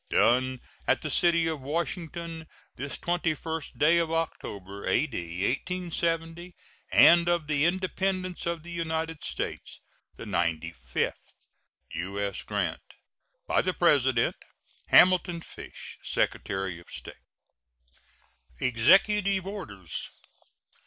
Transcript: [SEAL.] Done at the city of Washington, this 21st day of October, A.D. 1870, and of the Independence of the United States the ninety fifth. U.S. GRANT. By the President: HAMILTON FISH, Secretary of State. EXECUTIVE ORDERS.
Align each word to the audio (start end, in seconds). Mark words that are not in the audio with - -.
[SEAL.] 0.09 0.17
Done 0.19 0.61
at 0.87 1.03
the 1.03 1.11
city 1.11 1.45
of 1.45 1.61
Washington, 1.61 2.47
this 2.75 2.97
21st 2.97 3.77
day 3.77 3.99
of 3.99 4.11
October, 4.11 4.83
A.D. 4.87 5.15
1870, 5.47 6.55
and 6.91 7.29
of 7.29 7.45
the 7.45 7.65
Independence 7.65 8.47
of 8.47 8.63
the 8.63 8.71
United 8.71 9.23
States 9.23 9.79
the 10.15 10.25
ninety 10.25 10.71
fifth. 10.73 11.35
U.S. 11.93 12.41
GRANT. 12.41 12.81
By 13.45 13.61
the 13.61 13.75
President: 13.75 14.35
HAMILTON 14.87 15.41
FISH, 15.41 15.99
Secretary 16.01 16.79
of 16.79 16.89
State. 16.89 17.13
EXECUTIVE 18.59 19.45
ORDERS. 19.45 20.09